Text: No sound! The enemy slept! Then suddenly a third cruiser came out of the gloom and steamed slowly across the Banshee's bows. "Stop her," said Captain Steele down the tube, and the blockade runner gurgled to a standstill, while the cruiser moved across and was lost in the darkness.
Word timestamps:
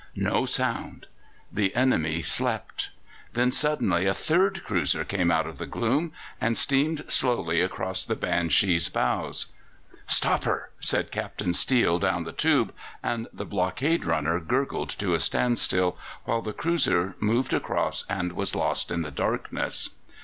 No 0.15 0.47
sound! 0.47 1.05
The 1.53 1.75
enemy 1.75 2.23
slept! 2.23 2.89
Then 3.33 3.51
suddenly 3.51 4.07
a 4.07 4.15
third 4.15 4.63
cruiser 4.63 5.05
came 5.05 5.29
out 5.29 5.45
of 5.45 5.59
the 5.59 5.67
gloom 5.67 6.11
and 6.41 6.57
steamed 6.57 7.03
slowly 7.07 7.61
across 7.61 8.03
the 8.03 8.15
Banshee's 8.15 8.89
bows. 8.89 9.51
"Stop 10.07 10.43
her," 10.45 10.71
said 10.79 11.11
Captain 11.11 11.53
Steele 11.53 11.99
down 11.99 12.23
the 12.23 12.31
tube, 12.31 12.73
and 13.03 13.27
the 13.31 13.45
blockade 13.45 14.03
runner 14.03 14.39
gurgled 14.39 14.89
to 14.89 15.13
a 15.13 15.19
standstill, 15.19 15.99
while 16.25 16.41
the 16.41 16.51
cruiser 16.51 17.13
moved 17.19 17.53
across 17.53 18.03
and 18.09 18.33
was 18.33 18.55
lost 18.55 18.89
in 18.89 19.03
the 19.03 19.11
darkness. 19.11 19.91